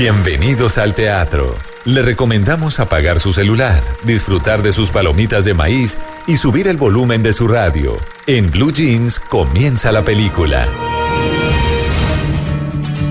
Bienvenidos 0.00 0.78
al 0.78 0.94
teatro. 0.94 1.56
Le 1.84 2.02
recomendamos 2.02 2.78
apagar 2.78 3.18
su 3.18 3.32
celular, 3.32 3.82
disfrutar 4.04 4.62
de 4.62 4.72
sus 4.72 4.92
palomitas 4.92 5.44
de 5.44 5.54
maíz 5.54 5.98
y 6.28 6.36
subir 6.36 6.68
el 6.68 6.76
volumen 6.76 7.24
de 7.24 7.32
su 7.32 7.48
radio. 7.48 7.98
En 8.28 8.48
Blue 8.52 8.72
Jeans 8.72 9.18
comienza 9.18 9.90
la 9.90 10.04
película. 10.04 10.68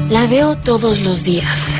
La 0.09 0.27
veo 0.27 0.55
todos 0.55 1.02
los 1.02 1.25
días. 1.25 1.77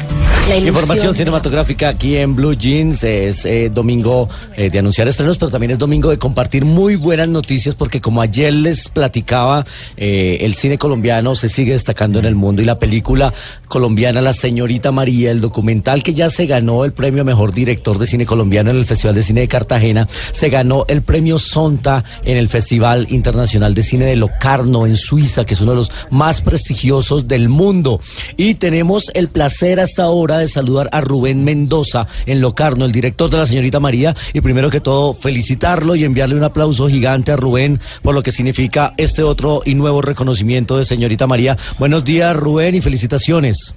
Información 0.56 1.14
cinematográfica 1.14 1.90
aquí 1.90 2.16
en 2.16 2.34
Blue 2.34 2.54
Jeans. 2.54 3.04
Es 3.04 3.46
eh, 3.46 3.70
domingo 3.70 4.30
eh, 4.56 4.70
de 4.70 4.80
anunciar 4.80 5.08
estrenos, 5.10 5.38
pero 5.38 5.52
también 5.52 5.72
es 5.72 5.78
domingo 5.78 6.10
de 6.10 6.18
compartir 6.18 6.64
muy 6.64 6.96
buenas 6.96 7.28
noticias 7.28 7.76
porque 7.76 8.00
como 8.00 8.22
ayer 8.22 8.54
les 8.54 8.88
platicaba, 8.88 9.66
eh, 9.98 10.38
el 10.42 10.56
cine 10.56 10.78
colombiano 10.78 11.36
se 11.36 11.50
sigue 11.50 11.74
destacando 11.74 12.20
en 12.20 12.26
el 12.26 12.36
mundo 12.36 12.62
y 12.62 12.66
la 12.66 12.80
película 12.80 13.34
colombiana 13.68 14.22
La 14.22 14.32
Señorita 14.32 14.92
María, 14.92 15.32
el 15.32 15.42
documental 15.42 16.02
que 16.02 16.14
ya 16.14 16.30
se 16.30 16.46
ganó 16.46 16.86
el 16.86 16.94
premio 16.94 17.24
a 17.24 17.26
Mejor 17.26 17.52
Director 17.52 17.98
de 17.98 18.08
Cine 18.08 18.26
Colombiano 18.26 18.72
en 18.72 18.78
el 18.78 18.86
Festival 18.86 19.16
de 19.16 19.24
Cine 19.24 19.42
de 19.42 19.48
Cartagena, 19.50 20.08
se 20.32 20.50
ganó 20.50 20.86
el 20.88 21.02
premio 21.02 21.40
Sonta 21.40 22.06
en 22.24 22.38
el 22.38 22.48
Festival 22.48 23.08
Internacional 23.10 23.74
de 23.74 23.84
Cine 23.84 24.06
de 24.06 24.16
Locarno 24.16 24.86
en 24.86 24.96
Suiza, 24.96 25.46
que 25.46 25.56
es 25.56 25.62
uno 25.62 25.72
de 25.72 25.78
los 25.78 25.92
más 26.10 26.42
prestigiosos 26.42 27.28
del 27.28 27.50
mundo. 27.50 28.00
Y 28.38 28.56
tenemos 28.56 29.12
el 29.14 29.28
placer 29.28 29.82
hasta 29.82 30.04
ahora 30.04 30.37
de 30.40 30.48
saludar 30.48 30.90
a 30.92 31.02
Rubén 31.02 31.44
Mendoza 31.44 32.08
en 32.26 32.42
Locarno, 32.42 32.86
el 32.86 32.92
director 32.92 33.30
de 33.30 33.38
la 33.38 33.46
señorita 33.46 33.80
María, 33.80 34.16
y 34.34 34.42
primero 34.42 34.70
que 34.70 34.82
todo 34.82 35.14
felicitarlo 35.14 35.96
y 35.96 36.04
enviarle 36.04 36.36
un 36.36 36.44
aplauso 36.44 36.88
gigante 36.88 37.32
a 37.32 37.36
Rubén 37.36 37.80
por 38.02 38.16
lo 38.16 38.24
que 38.24 38.32
significa 38.32 38.94
este 38.98 39.24
otro 39.24 39.62
y 39.66 39.76
nuevo 39.76 40.02
reconocimiento 40.02 40.78
de 40.78 40.86
señorita 40.86 41.28
María. 41.28 41.58
Buenos 41.80 42.04
días 42.04 42.36
Rubén 42.36 42.76
y 42.76 42.82
felicitaciones. 42.82 43.76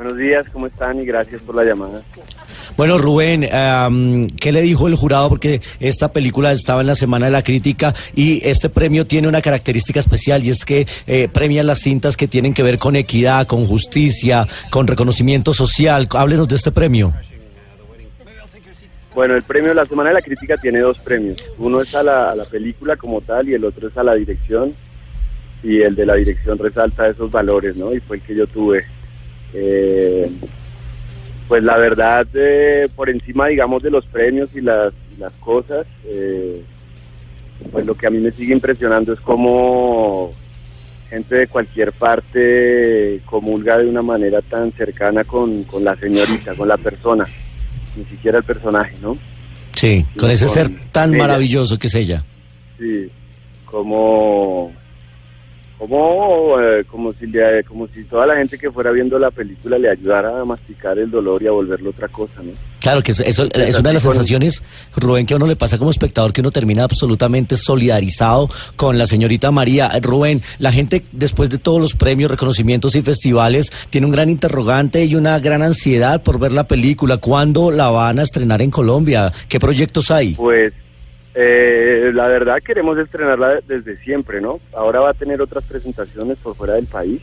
Buenos 0.00 0.16
días, 0.16 0.46
¿cómo 0.50 0.66
están? 0.66 0.98
Y 0.98 1.04
gracias 1.04 1.42
por 1.42 1.54
la 1.54 1.62
llamada. 1.62 2.00
Bueno, 2.74 2.96
Rubén, 2.96 3.42
¿qué 4.40 4.50
le 4.50 4.62
dijo 4.62 4.88
el 4.88 4.94
jurado? 4.94 5.28
Porque 5.28 5.60
esta 5.78 6.10
película 6.10 6.52
estaba 6.52 6.80
en 6.80 6.86
la 6.86 6.94
Semana 6.94 7.26
de 7.26 7.32
la 7.32 7.42
Crítica 7.42 7.94
y 8.14 8.40
este 8.48 8.70
premio 8.70 9.06
tiene 9.06 9.28
una 9.28 9.42
característica 9.42 10.00
especial 10.00 10.42
y 10.42 10.48
es 10.48 10.64
que 10.64 10.86
eh, 11.06 11.28
premia 11.30 11.62
las 11.62 11.80
cintas 11.80 12.16
que 12.16 12.28
tienen 12.28 12.54
que 12.54 12.62
ver 12.62 12.78
con 12.78 12.96
equidad, 12.96 13.46
con 13.46 13.66
justicia, 13.66 14.48
con 14.70 14.86
reconocimiento 14.86 15.52
social. 15.52 16.08
Háblenos 16.10 16.48
de 16.48 16.56
este 16.56 16.72
premio. 16.72 17.12
Bueno, 19.14 19.36
el 19.36 19.42
premio 19.42 19.68
de 19.68 19.74
la 19.74 19.84
Semana 19.84 20.08
de 20.08 20.14
la 20.14 20.22
Crítica 20.22 20.56
tiene 20.56 20.78
dos 20.78 20.98
premios. 21.00 21.44
Uno 21.58 21.82
es 21.82 21.94
a 21.94 22.02
la, 22.02 22.46
película 22.50 22.96
como 22.96 23.20
tal 23.20 23.50
y 23.50 23.52
el 23.52 23.66
otro 23.66 23.88
es 23.88 23.96
a 23.98 24.02
la 24.02 24.14
dirección. 24.14 24.72
Y 25.62 25.82
el 25.82 25.94
de 25.94 26.06
la 26.06 26.14
dirección 26.14 26.56
resalta 26.56 27.06
esos 27.06 27.30
valores, 27.30 27.76
¿no? 27.76 27.92
Y 27.92 28.00
fue 28.00 28.16
el 28.16 28.22
que 28.22 28.34
yo 28.34 28.46
tuve. 28.46 28.86
Eh, 29.54 30.30
pues 31.48 31.62
la 31.62 31.76
verdad, 31.78 32.26
eh, 32.34 32.88
por 32.94 33.10
encima, 33.10 33.48
digamos, 33.48 33.82
de 33.82 33.90
los 33.90 34.06
premios 34.06 34.50
y 34.54 34.60
las, 34.60 34.92
las 35.18 35.32
cosas, 35.34 35.86
eh, 36.04 36.62
pues 37.72 37.84
lo 37.84 37.94
que 37.94 38.06
a 38.06 38.10
mí 38.10 38.18
me 38.18 38.30
sigue 38.30 38.52
impresionando 38.52 39.12
es 39.12 39.20
cómo 39.20 40.30
gente 41.08 41.34
de 41.34 41.46
cualquier 41.48 41.92
parte 41.92 43.20
comulga 43.26 43.78
de 43.78 43.88
una 43.88 44.00
manera 44.00 44.40
tan 44.42 44.70
cercana 44.72 45.24
con, 45.24 45.66
la 45.80 45.96
señorita, 45.96 46.54
con 46.54 46.68
la 46.68 46.76
persona, 46.76 47.26
ni 47.96 48.04
siquiera 48.04 48.38
el 48.38 48.44
personaje, 48.44 48.94
¿no? 49.02 49.18
Sí, 49.74 50.06
con 50.16 50.30
ese 50.30 50.46
ser 50.46 50.68
tan 50.92 51.16
maravilloso 51.16 51.78
que 51.78 51.88
es 51.88 51.94
ella. 51.96 52.24
Sí, 52.78 53.10
como 53.64 54.72
como, 55.80 56.60
eh, 56.60 56.84
como, 56.84 57.10
si 57.14 57.26
le, 57.26 57.64
como 57.64 57.88
si 57.88 58.04
toda 58.04 58.26
la 58.26 58.36
gente 58.36 58.58
que 58.58 58.70
fuera 58.70 58.90
viendo 58.90 59.18
la 59.18 59.30
película 59.30 59.78
le 59.78 59.88
ayudara 59.88 60.38
a 60.38 60.44
masticar 60.44 60.98
el 60.98 61.10
dolor 61.10 61.42
y 61.42 61.46
a 61.46 61.52
volverlo 61.52 61.88
otra 61.88 62.06
cosa, 62.08 62.42
¿no? 62.42 62.52
Claro, 62.80 63.02
que 63.02 63.12
eso, 63.12 63.22
es 63.24 63.38
una 63.38 63.88
de 63.88 63.92
las 63.94 64.02
sensaciones, 64.02 64.62
Rubén, 64.94 65.24
que 65.24 65.32
a 65.32 65.36
uno 65.36 65.46
le 65.46 65.56
pasa 65.56 65.78
como 65.78 65.90
espectador, 65.90 66.34
que 66.34 66.42
uno 66.42 66.50
termina 66.50 66.84
absolutamente 66.84 67.56
solidarizado 67.56 68.50
con 68.76 68.98
la 68.98 69.06
señorita 69.06 69.50
María. 69.50 69.90
Rubén, 70.02 70.42
la 70.58 70.70
gente 70.70 71.02
después 71.12 71.48
de 71.48 71.56
todos 71.56 71.80
los 71.80 71.94
premios, 71.94 72.30
reconocimientos 72.30 72.94
y 72.94 73.02
festivales, 73.02 73.70
tiene 73.88 74.06
un 74.06 74.12
gran 74.12 74.28
interrogante 74.28 75.04
y 75.04 75.14
una 75.14 75.38
gran 75.38 75.62
ansiedad 75.62 76.22
por 76.22 76.38
ver 76.38 76.52
la 76.52 76.64
película. 76.64 77.16
¿Cuándo 77.16 77.70
la 77.70 77.88
van 77.88 78.18
a 78.18 78.22
estrenar 78.22 78.60
en 78.60 78.70
Colombia? 78.70 79.32
¿Qué 79.48 79.58
proyectos 79.58 80.10
hay? 80.10 80.34
Pues 80.34 80.72
eh, 81.34 82.10
la 82.12 82.26
verdad 82.28 82.58
queremos 82.64 82.98
estrenarla 82.98 83.60
desde 83.66 83.96
siempre, 83.98 84.40
¿no? 84.40 84.60
Ahora 84.72 85.00
va 85.00 85.10
a 85.10 85.14
tener 85.14 85.40
otras 85.40 85.64
presentaciones 85.64 86.38
por 86.38 86.56
fuera 86.56 86.74
del 86.74 86.86
país, 86.86 87.20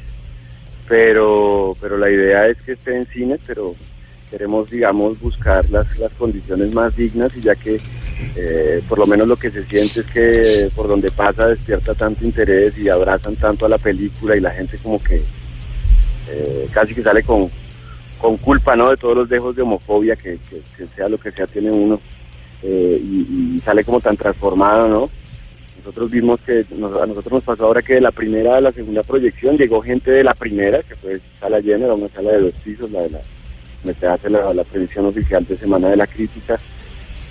pero, 0.88 1.75
pero 1.81 1.97
la 1.97 2.09
idea 2.09 2.47
es 2.47 2.62
que 2.62 2.73
esté 2.73 2.96
en 2.96 3.06
cine, 3.07 3.38
pero 3.46 3.75
queremos, 4.29 4.69
digamos, 4.69 5.19
buscar 5.19 5.69
las, 5.69 5.97
las 6.00 6.12
condiciones 6.13 6.72
más 6.73 6.96
dignas 6.96 7.35
y 7.35 7.41
ya 7.41 7.56
que 7.56 7.79
eh, 8.35 8.81
por 8.88 9.00
lo 9.00 9.06
menos 9.06 9.28
lo 9.28 9.35
que 9.35 9.50
se 9.50 9.63
siente 9.66 10.00
es 10.01 10.06
que 10.07 10.69
por 10.75 10.88
donde 10.88 11.12
pasa 11.12 11.47
despierta 11.47 11.94
tanto 11.94 12.25
interés 12.25 12.78
y 12.78 12.90
abrazan 12.90 13.35
tanto 13.35 13.66
a 13.66 13.69
la 13.69 13.78
película 13.78 14.35
y 14.35 14.40
la 14.40 14.51
gente 14.51 14.78
como 14.78 15.01
que 15.03 15.22
eh, 16.29 16.67
casi 16.72 16.96
que 16.96 17.03
sale 17.03 17.23
con, 17.23 17.50
con 18.17 18.38
culpa, 18.38 18.75
¿no? 18.75 18.90
De 18.90 18.97
todos 18.97 19.16
los 19.16 19.29
dejos 19.29 19.56
de 19.56 19.62
homofobia 19.62 20.16
que, 20.16 20.40
que 20.50 20.88
sea 20.96 21.09
lo 21.09 21.17
que 21.17 21.31
sea 21.31 21.46
tiene 21.46 21.72
uno. 21.72 22.00
Eh, 22.63 23.01
y, 23.01 23.59
sale 23.63 23.84
como 23.84 24.00
tan 24.00 24.16
transformado, 24.16 24.88
¿no? 24.88 25.09
Nosotros 25.79 26.09
vimos 26.09 26.40
que 26.41 26.66
a 26.72 27.06
nosotros 27.06 27.34
nos 27.34 27.44
pasó 27.44 27.66
ahora 27.66 27.81
que 27.81 27.95
de 27.95 28.01
la 28.01 28.12
primera 28.12 28.57
a 28.57 28.62
la 28.62 28.72
segunda 28.72 29.03
proyección 29.03 29.57
llegó 29.57 29.81
gente 29.81 30.12
de 30.12 30.23
la 30.23 30.34
primera, 30.34 30.81
que 30.84 30.96
fue 30.96 31.19
sala 31.40 31.59
llena, 31.59 31.85
era 31.85 31.94
una 31.94 32.09
sala 32.09 32.31
de 32.31 32.40
dos 32.40 32.53
pisos, 32.63 32.90
la 32.91 33.01
de 33.01 33.09
la, 33.09 33.19
donde 33.84 34.00
se 34.00 34.07
hace 34.07 34.29
la, 34.29 34.53
la 34.53 34.63
previsión 34.63 35.06
oficial 35.06 35.46
de 35.46 35.57
Semana 35.57 35.90
de 35.90 35.97
la 35.97 36.07
Crítica, 36.07 36.57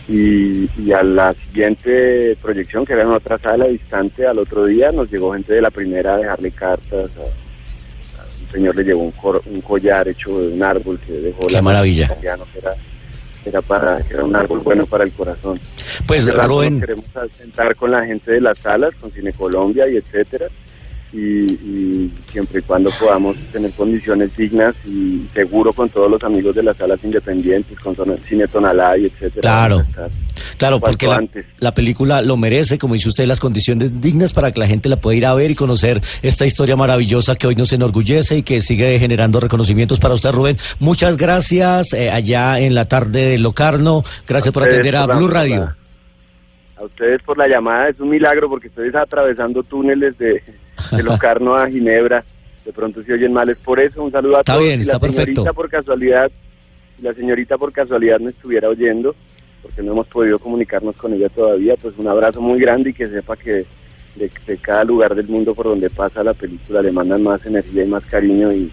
y, 0.09 0.93
a 0.93 1.03
la 1.03 1.33
siguiente 1.33 2.37
proyección, 2.41 2.85
que 2.85 2.93
era 2.93 3.03
en 3.03 3.09
otra 3.09 3.39
sala 3.39 3.67
distante, 3.67 4.27
al 4.27 4.39
otro 4.39 4.67
día 4.67 4.93
nos 4.93 5.11
llegó 5.11 5.33
gente 5.33 5.55
de 5.55 5.63
la 5.63 5.71
primera 5.71 6.15
a 6.15 6.19
dejarle 6.19 6.51
cartas, 6.53 7.11
un 8.41 8.53
señor 8.53 8.77
le 8.77 8.85
llevó 8.85 9.03
un, 9.03 9.61
collar 9.63 10.07
hecho 10.09 10.39
de 10.39 10.49
un 10.49 10.63
árbol 10.63 10.99
que 11.05 11.13
dejó 11.13 11.47
Qué 11.47 11.55
la 11.55 11.63
maravilla 11.63 12.17
era 12.23 12.37
para 13.63 13.99
era 14.11 14.25
un 14.25 14.35
árbol 14.35 14.61
bueno 14.61 14.87
para 14.87 15.05
el 15.05 15.13
corazón. 15.13 15.61
Pues 16.07 16.27
Rubén 16.27 16.81
queremos 16.81 17.05
sentar 17.37 17.75
con 17.77 17.91
la 17.91 18.05
gente 18.05 18.33
de 18.33 18.41
las 18.41 18.59
salas, 18.59 18.95
con 18.97 19.11
Cine 19.13 19.33
Colombia 19.33 19.89
y 19.89 19.97
etcétera. 19.97 20.47
Y, 21.13 22.11
siempre 22.31 22.59
y 22.59 22.63
cuando 22.63 22.91
podamos 22.91 23.37
tener 23.51 23.71
condiciones 23.73 24.37
dignas 24.37 24.75
y 24.85 25.27
seguro 25.33 25.73
con 25.73 25.89
todos 25.89 26.11
los 26.11 26.23
amigos 26.23 26.55
de 26.55 26.63
las 26.63 26.77
salas 26.77 27.03
independientes, 27.03 27.79
con 27.81 27.97
Cine 28.25 28.47
Tonalá 28.49 28.99
y 28.99 29.07
etcétera. 29.07 29.41
Claro. 29.41 29.87
Claro, 30.57 30.81
porque 30.81 31.09
la, 31.59 31.75
película 31.75 32.23
lo 32.23 32.37
merece, 32.37 32.79
como 32.79 32.95
dice 32.95 33.09
usted, 33.09 33.27
las 33.27 33.41
condiciones 33.41 34.01
dignas 34.01 34.33
para 34.33 34.53
que 34.53 34.61
la 34.61 34.67
gente 34.67 34.89
la 34.89 34.97
pueda 34.97 35.17
ir 35.17 35.27
a 35.27 35.35
ver 35.35 35.51
y 35.51 35.55
conocer 35.55 36.01
esta 36.23 36.47
historia 36.47 36.77
maravillosa 36.77 37.37
que 37.37 37.47
hoy 37.47 37.55
nos 37.55 37.73
enorgullece 37.73 38.39
y 38.39 38.43
que 38.43 38.61
sigue 38.61 38.99
generando 38.99 39.41
reconocimientos 39.41 39.99
para 39.99 40.15
usted, 40.15 40.33
Rubén. 40.33 40.57
Muchas 40.81 41.17
gracias 41.17 41.93
eh, 41.93 42.11
allá 42.11 42.59
en 42.59 42.75
la 42.75 42.87
tarde 42.87 43.27
de 43.27 43.39
Locarno. 43.39 44.03
Gracias 44.27 44.53
por 44.53 44.65
atender 44.65 44.97
a 44.97 45.07
Blue 45.07 45.29
Radio. 45.29 45.75
A 46.77 46.85
ustedes 46.85 47.23
por 47.23 47.39
la 47.39 47.49
llamada, 47.49 47.89
es 47.89 48.01
un 48.01 48.11
milagro 48.11 48.49
porque 48.49 48.69
estoy 48.69 48.91
atravesando 48.95 49.63
túneles 49.63 50.17
de, 50.19 50.43
Locarno 51.03 51.55
a 51.57 51.69
Ginebra. 51.69 52.25
De 52.65 52.73
pronto 52.73 53.03
se 53.03 53.13
oyen 53.13 53.33
mal, 53.33 53.49
es 53.49 53.59
por 53.59 53.79
eso. 53.79 54.03
Un 54.03 54.11
saludo 54.11 54.37
a 54.37 54.41
está 54.41 54.55
todos. 54.55 54.65
Bien, 54.65 54.81
está 54.81 54.99
la 54.99 55.09
señorita 55.09 55.53
por 55.53 55.69
casualidad, 55.69 56.31
la 57.01 57.15
señorita 57.15 57.59
por 57.59 57.73
casualidad 57.73 58.21
me 58.21 58.31
estuviera 58.31 58.69
oyendo 58.69 59.15
porque 59.67 59.83
no 59.83 59.93
hemos 59.93 60.07
podido 60.07 60.39
comunicarnos 60.39 60.95
con 60.95 61.13
ella 61.13 61.29
todavía, 61.29 61.75
pues 61.77 61.99
un 61.99 62.07
abrazo 62.07 62.41
muy 62.41 62.61
grande 62.61 62.91
y 62.91 62.93
que 62.95 63.09
sepa 63.09 63.37
que 63.37 63.67
de, 64.15 64.31
cada 64.59 64.85
lugar 64.85 65.13
del 65.17 65.27
mundo 65.27 65.57
por 65.57 65.67
donde 65.67 65.91
pasa 65.91 66.23
la 66.23 66.35
película 66.35 66.81
le 66.83 66.93
mandan 66.93 67.25
más 67.25 67.45
energía 67.45 67.83
y 67.83 67.89
más 67.89 68.05
cariño 68.05 68.53
y, 68.53 68.71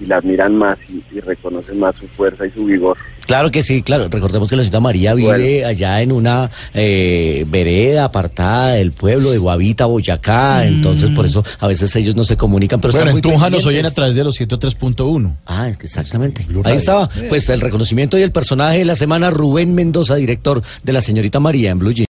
y 0.00 0.06
la 0.06 0.16
admiran 0.16 0.54
más 0.56 0.78
y, 0.88 1.02
y 1.16 1.20
reconocen 1.20 1.78
más 1.78 1.94
su 1.96 2.06
fuerza 2.08 2.46
y 2.46 2.50
su 2.50 2.64
vigor. 2.64 2.96
Claro 3.26 3.50
que 3.50 3.60
sí, 3.62 3.82
claro. 3.82 4.06
Recordemos 4.08 4.48
que 4.48 4.54
la 4.54 4.62
señorita 4.62 4.78
María 4.78 5.12
vive 5.14 5.28
Bueno. 5.28 5.66
allá 5.66 6.00
en 6.00 6.12
una 6.12 6.48
eh, 6.74 7.44
vereda 7.48 8.04
apartada 8.04 8.74
del 8.74 8.92
pueblo 8.92 9.32
de 9.32 9.38
Guavita, 9.38 9.86
Boyacá. 9.86 10.64
Entonces, 10.64 11.10
por 11.10 11.26
eso 11.26 11.42
a 11.58 11.66
veces 11.66 11.94
ellos 11.96 12.14
no 12.14 12.22
se 12.22 12.36
comunican. 12.36 12.80
Pero 12.80 12.92
Bueno, 12.92 13.10
en 13.10 13.20
Tunja 13.20 13.50
nos 13.50 13.66
oyen 13.66 13.84
a 13.84 13.90
través 13.90 14.14
de 14.14 14.22
los 14.22 14.40
103.1. 14.40 15.34
Ah, 15.44 15.68
exactamente. 15.68 16.46
Ahí 16.62 16.76
estaba. 16.76 17.08
Pues 17.28 17.48
el 17.48 17.60
reconocimiento 17.60 18.16
y 18.16 18.22
el 18.22 18.30
personaje 18.30 18.78
de 18.78 18.84
la 18.84 18.94
semana, 18.94 19.30
Rubén 19.30 19.74
Mendoza, 19.74 20.14
director 20.14 20.62
de 20.84 20.92
la 20.92 21.00
señorita 21.00 21.40
María 21.40 21.72
en 21.72 21.80
Blue 21.80 21.90
Jeans. 21.92 22.04